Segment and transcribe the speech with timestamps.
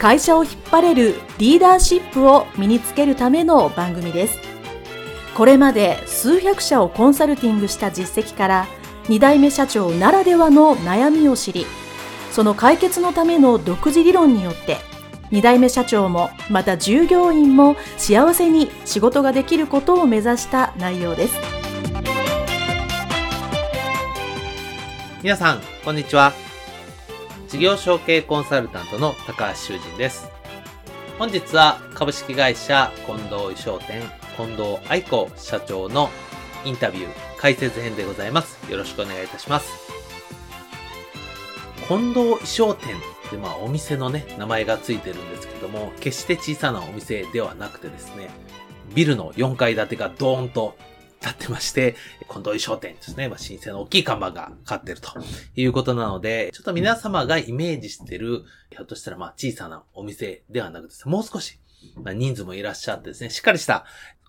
[0.00, 4.38] 会社を引っ張れるリーダーシップを身につけるための番組です。
[5.36, 8.66] これまで数百社をコンサルティングした実績から
[9.04, 11.66] 2代目社長ならではの悩みを知り
[12.30, 14.78] その解決のための独自理論によって
[15.30, 21.34] 2代目社長もまた従業員も幸せに仕事ができることを目指した内容です。
[25.22, 26.49] 皆さんこんにちは。
[27.50, 30.28] 事業承継コンサルタントの高橋修人です。
[31.18, 34.04] 本日は株式会社近藤衣装店
[34.36, 36.10] 近藤愛子社長の
[36.64, 37.06] インタビュー
[37.38, 38.56] 解説編でございます。
[38.70, 39.68] よろしくお願いいたします。
[41.88, 48.30] 近藤衣装店ってまあお店のね、名前がついてるんですけども、決して小さなお店ではなくてですね、
[48.94, 50.76] ビルの4階建てがドーンと
[51.20, 51.96] 立ってまして、
[52.30, 53.28] 近藤商店ですね。
[53.28, 55.12] まあ、新鮮な大きい看板がかってると
[55.54, 61.58] いうことなので、ちょっと皆様がイメージしてる、ひょっとしたらまあ小さなお店ではなくてもう少し、
[62.02, 63.84] まあ、人数もいらっしゃってですね、しっかりした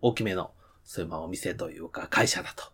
[0.00, 0.52] 大きめの
[0.84, 2.64] そういうまあお店というか会社だと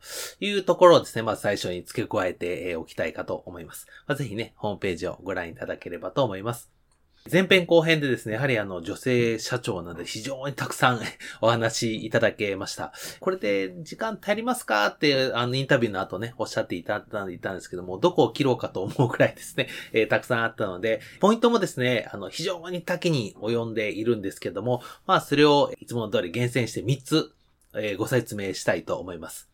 [0.40, 3.86] いうところをですね、まず最初に付け加えておきたいかと思います。
[4.06, 6.77] まあ、ぜひね、ホームページをご覧いただければと思います。
[7.30, 11.00] 前編後編でですね、やはりあの女性社長なので非常にたくさん
[11.42, 12.92] お話いただけました。
[13.20, 14.86] これで時間足りますか？
[14.86, 27.32] ってあのインタビューの後ね、おっしゃっていただいたんですけども、どこを切ろうかと思うくらいですね、 えー、たくさんあったので、ポイントもですね、あの非常に多岐に及んでいるんですけども、まあそれをいつもの通り厳選して3つ、
[27.74, 29.50] えー、ご説明したいと思います。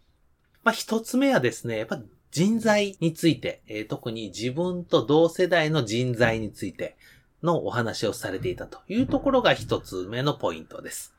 [0.62, 6.97] まあ1つ目はですね、やっぱ人材について、えー、特に自分と同世代の人材について、
[7.44, 11.15] のお話をされていたというところが一つ目のポイントです。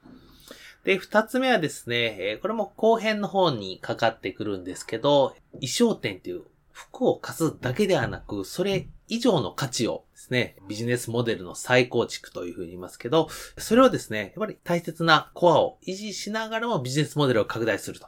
[0.84, 18.08] で、二つ目はですね、これも後編の方にかかってくるんですけど、衣装店っていう服を貸すだけではなく、それ以上の価値をですね、ビジネスモデルの再構築というふうに言いますけど、それをですね、やっぱり大切なコアを維持しながらもビジネスモデルを拡大すると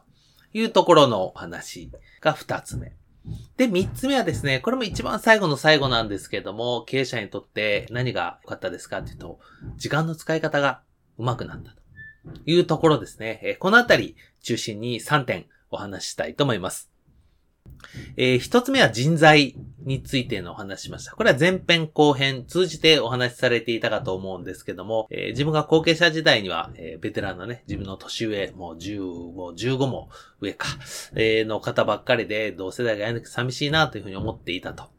[0.54, 1.92] いうところのお話
[2.22, 2.94] が二つ目。
[3.58, 9.40] で、三つ目はですね、これも一番最後の最後なんですけども、経営者にとって何が良かったですかっていうと、
[9.78, 10.82] 時間の使い方が
[11.18, 11.78] 上手くなったと
[12.46, 13.58] いうところですね。
[13.60, 16.92] このあたり中心に3点お話ししたいと思います。
[18.16, 21.16] えー、一つ目は人材についてのお話しました。
[21.16, 30.10] これは前編後編通じてお話しされていたかと思うんですけども、えー、自分が後継者時代には、えー、ベテランのね、自分の年上、もう10も15も
[30.42, 30.68] 上か、
[31.16, 34.97] えー、の方ばっかりで、同世代がやなく寂しいなというふうに思っていたと。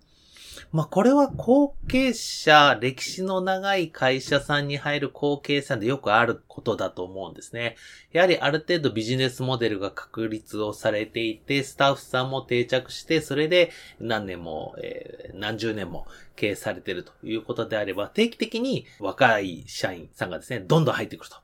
[0.70, 7.76] まあ、これは後継者、歴史の長い会社さんに入る後継者でよくあることだと思うんですね。
[8.12, 21.38] やはりある程度ビジネスモデルが確立をされていて、スタッフさんも定着して、それで何年も、えー、何十年も経営されているということであれば、定期的に若い社員さんがですね、どんどん入ってくると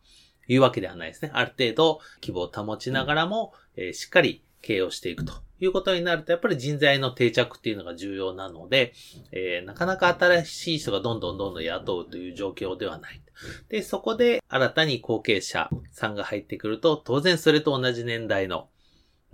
[0.49, 1.31] いうわけではないですね。
[1.33, 8.95] ある程度規模を保ちながらも、え、しっかり経営をしていくということになると、やっぱり人材の定着っていうのが重要なので、
[9.31, 13.21] えー、なかなか新しい人がどんどんどんどん雇うという状況ではない。
[13.69, 18.69] で、そこで新たに後継者さんが入ってくると、当然それと同じ年代の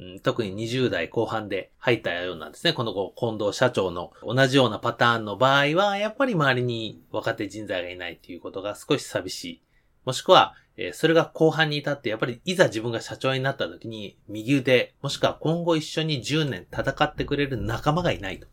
[0.01, 2.73] うん、特に20代後半で入ったようなんですね。
[2.73, 9.63] この近藤社長の同じようなパターンの場合は、やっぱり周りに若手人材がいないということが少し寂しい。
[10.05, 18.47] もしくは、えそれが後半に至って、やっぱりいざ自分が社長になった時に、右腕、もしくは今後一緒に10年戦ってくれる仲間がいないと。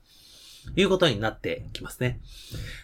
[0.75, 2.19] いうことになってきますね。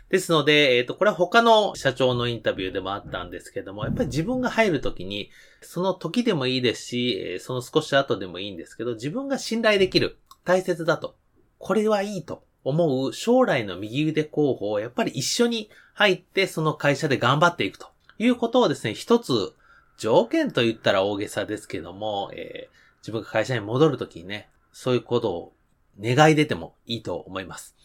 [0.10, 5.32] ですので、えっ、ー、と、これは他の社長のインタビューでもあったんですけども、やっぱり自分が入るときに、
[5.62, 11.16] その時でもいいですし、その少し後でもいいんですけど、自分が信頼できる、大切だと、
[11.58, 17.88] これはいいと思う将来の右腕候補をやっぱり一緒に入ってその会社で頑張っていくと。
[18.24, 19.54] いうことをですね、一つ
[19.98, 25.54] 条件と言ったら大げさですけども、えー、自分が会社に戻るときにね、そういうことを
[26.02, 27.76] 願い出てもいいと思います。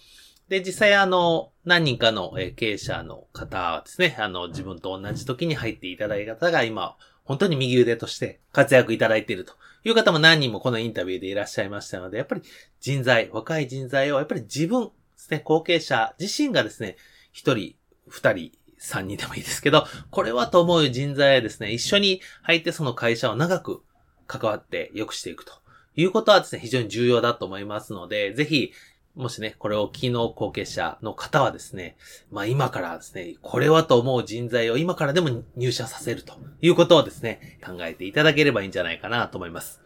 [0.49, 9.53] で、実際あの、何人かの経営者の方はですね、あの、自分と同じ時に入っていただいた方が今、本当に右腕として活躍いただいていると
[9.85, 12.43] いう方も何人もこのインタビューでいらっしゃいましたので、やっぱり
[12.81, 16.97] 人材、若い人材をやっぱり自分ですね、後継者自身がですね、
[17.33, 17.75] 一人、
[18.09, 23.83] 二人、3人でもいいですけど、これはと思う人材はですね、一緒に入ってその会社を長く
[24.27, 25.53] 関わって良くしていくと
[25.97, 28.73] いうことはですね、非常に重要だと思いますので、ぜひ、
[29.17, 31.97] もしね、これを機能後継者の方はですね、
[32.31, 39.81] まあ今からですね、これはと思う人材を今からでも入社させるということをですね、考えていただければいいんじゃないかなと思います。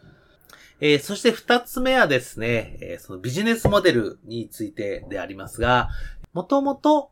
[0.81, 5.89] えー、そして二つ目はですね、えー、そのビジネスモデルについてでありますが、
[6.33, 7.09] もともと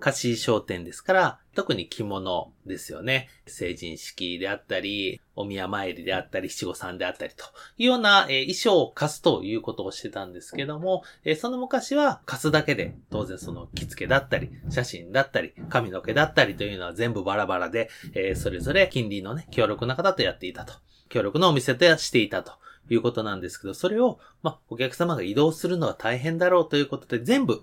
[0.00, 3.28] 貸し商店ですから、特に着物ですよね。
[3.46, 7.44] 成人式であったり、お宮参りであったり、七五三であったりと
[7.78, 20.74] いうような、えー、衣装を貸すということをしてたんですけども、えー、その昔は貸すだけで、当然その着付けだったり、写真だったり、髪の毛だったりというのは全部バラバラで、えー、それぞれ近隣のね、協力な方とやっていたと。
[21.08, 22.52] 協力のお店としていたと
[22.90, 27.62] いうことなんですけど、それを、ま、お客様が移動するのは大変だろうということで、全部、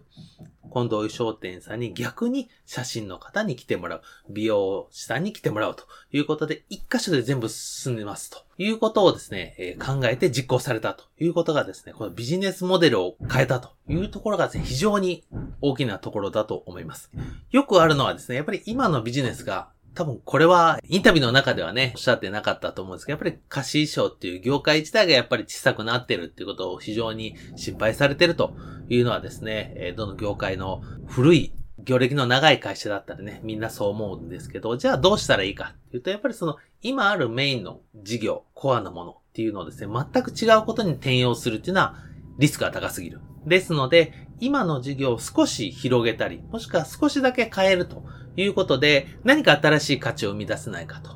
[0.74, 4.02] 近藤商店さんに逆に写真の方に来てもらう。
[4.30, 5.84] 美容師さんに来てもらうと
[6.14, 15.26] いうことで、一箇所で全部進んでますということをですね、え、考えて実行されたということがですね、このビジネスモデルを変えたというところがね、非常に
[15.60, 17.12] 大きなところだと思います。
[17.52, 28.56] よくあるのはですね、やっぱり今のビジネスが多分これはインタビューの中ではね、おっしゃってなかったと思うんですけど、やっぱり貸衣装っていう業界自体がやっぱり小さくなってるっていうことを非常に心配されてると
[28.90, 31.54] いうのはですね、どの業界の古い
[31.84, 41.96] 業歴の長い会社だったらね、みんなそう思うんですけど、じゃあどうしたらいいかっていうと、やっぱりその今あるメインの事業、コアなものっていうのをですね、全く違うことに転用するっていうのは
[42.38, 43.20] リスクが高すぎる。
[43.46, 48.04] ですので、今の事業を少し広げたり、もしくは少しだけ変えると
[48.36, 51.12] いうことで、何か新しい価値を生み出せないかと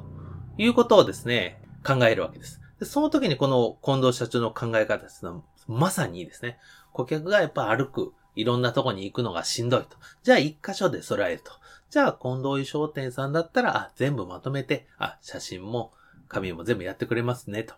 [0.57, 2.61] いうことをですね、考えるわけです。
[2.79, 6.57] でその時にこの近藤社長の考え方ですのは、まさにですね、
[6.91, 9.97] 顧客がやっぱ歩く、いろんなとこに行くのがしんどいと。
[10.23, 11.51] じゃあ一箇所で揃えると。
[11.89, 15.93] じゃあ近藤商店さんだったら、あ、全部まとめて、あ、写真も、
[16.27, 17.75] 紙も全部やってくれますね、と。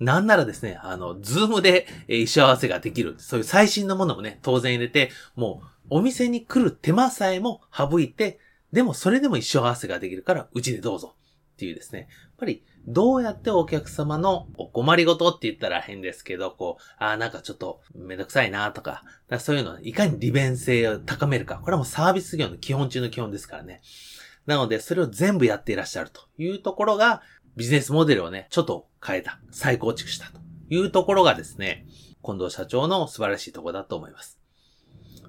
[0.00, 3.16] なんならですね、あの、ズームで衣装合わせができる。
[3.18, 8.38] そういう最新のものもね、当然入れて、もう、お店に来る手間さえも省いて、
[8.72, 11.14] でもそれでも一生合わせができるから、うちでどうぞ。
[11.54, 12.00] っていうですね。
[12.00, 21.56] やっぱり、どうやってお客様のお困りごとって言ったら変ですけど、こう、ああ、なんかちょっとめんどくさいなとか、かそういうのいかに利便性を高めるか。
[21.56, 23.82] これはもうサービス業の基本中の基本ですからね。
[24.46, 27.22] なので、それを全部やっていらっしゃるというところが、
[27.56, 30.40] ビジネスモデルをね、ちょっと変えた、再構築したと
[30.70, 31.86] いうところがですね、
[32.24, 34.38] 近藤社長の素晴らしいところだと思います。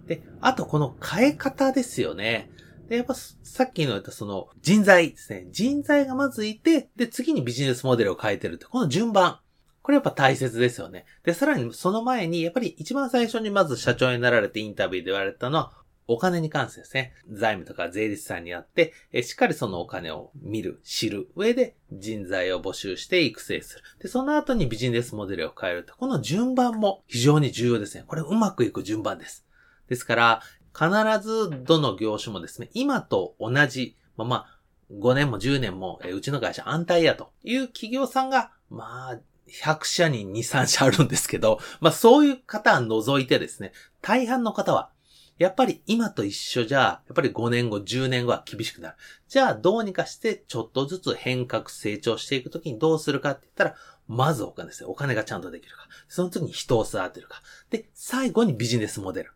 [0.06, 2.52] で、あとこの変え方ですよね。
[2.90, 5.48] で、やっぱさっきの言ったその人材ですね。
[5.52, 9.40] 人材がまずいて、で、次にビジネスモデルを変えてるって、この順番。
[9.84, 11.06] これやっぱ大切ですよね。
[11.24, 15.74] で、さらにその前に、やっぱり一番最初にまず社長になられてインタビューで言われたのは、
[16.08, 17.14] お金に関してですね。
[17.32, 23.84] 財務とか税理士さんにあって、えしっかりそのお金を見る、知る上で人材を募集して育成する。
[24.02, 25.96] で、その後にビジネスモデルを変えると。
[25.96, 28.04] この順番も非常に重要ですね。
[28.08, 29.46] これうまくいく順番です。
[29.88, 30.42] ですから、
[30.78, 30.90] 必
[31.22, 34.60] ずどの業種もですね、今と同じ、まあ、まあ、
[34.92, 39.20] 5年も10年も、えうちの会社安泰やという企業さんが、まあ、
[39.50, 43.72] 100社に2、3社あるんですけど、まあそういう方は除いてですね、
[44.02, 44.92] 大半の方は、
[45.38, 48.96] やっぱり今と一緒じゃ、やっぱり5年後、10年後は厳しくなる。
[49.28, 53.76] じゃあどうにかしてちょっとずつ変革成長していくときにどうするかって言ったら、
[54.08, 54.90] まずお金ですよ。
[54.90, 55.88] お金がちゃんとできるか。
[56.08, 57.42] その次に人を育てるか。
[57.70, 59.30] で、最後にビジネスモデル。
[59.30, 59.34] で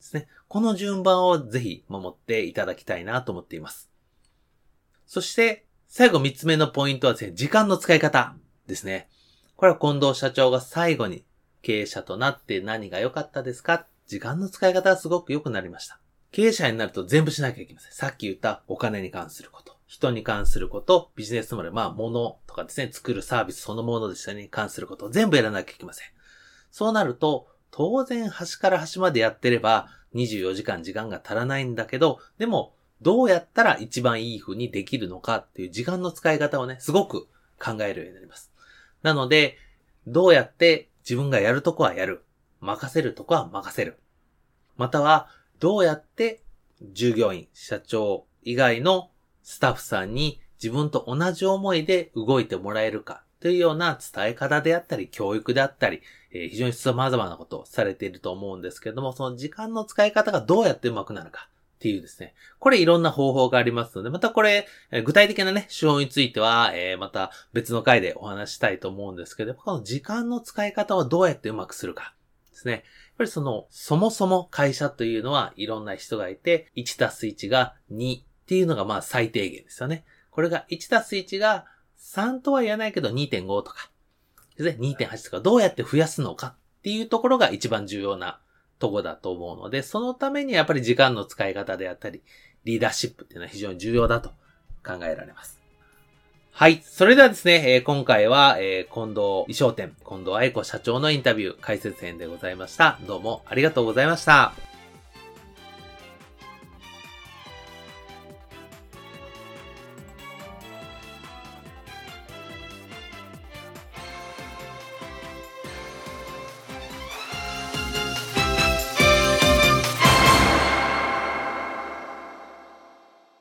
[0.00, 0.28] すね。
[0.54, 3.90] この順番をぜひ守っていただきたいなと思っています。
[5.04, 8.36] そして、最後三つ目のポイントはですね、時間の使い方
[8.68, 9.08] ですね。
[9.56, 11.24] これは近藤社長が最後に
[11.62, 13.88] 経営者となって何が良かったですか？
[14.06, 15.98] 時間の使い方がすごく良くなりました。
[16.30, 17.92] 経営者になると全部しなきゃいけません。
[17.92, 26.06] さっき言ったお金に関すること、人に関すること、ビジネスモデル、まあ物とかですね、作るサービスそのものでしたに関すること全部やらなきゃいけません。
[26.70, 37.26] そうなると、当然端から端までやってれば24時間時間が足らないんだけど、でもどうやったら一番いい風にできるのかっていう時間の使い方をね、すごく
[37.60, 38.52] 考えるようになります。
[39.02, 39.58] なので、
[40.06, 42.24] どうやって自分がやるとこはやる。
[42.60, 43.98] 任せるとこは任せる。
[44.76, 45.26] または、
[45.58, 46.44] どうやって
[46.92, 49.10] 従業員、社長以外の
[49.42, 56.00] スタッフさんに自分と同じ思いで動いてもらえるかというような伝え方であったり、教育であったり、
[56.32, 62.32] えー、非常に様々なことをされていると思うんですけれども、その時間の使い方がどうやって上手くなるかっていうですね。
[62.58, 72.14] これいろんな方法がありますので、またこれ、えー、具体的なね、手法については、えー、また別の回でお話したいと思うんですけど、この時間の使い方をどうやってうまくするか
[72.50, 72.72] ですね。
[72.72, 72.82] やっ
[73.18, 80.06] ぱりその、そもそも会社というのはいろんな人がいて、1たす1が2っていうのがまあ最低限ですよね。
[80.30, 81.66] これが1たす1が
[82.04, 83.90] 3とは言わないけど2.5とか、
[84.58, 88.38] 2.8とかどうやって増やすのかっていうところが一番重要な
[88.78, 92.22] とこだと思うので、そのためにやっぱり時間の使い方であったり、
[92.64, 94.30] リーダーシップっていうのは非常に重要だと
[94.84, 95.60] 考えられます。
[96.52, 96.82] はい。
[96.84, 102.98] それではですね、えー、今回は、えー、近藤衣装店、近藤愛子社長のインタビュー解説編でございました。
[103.06, 104.73] どうもありがとうございました。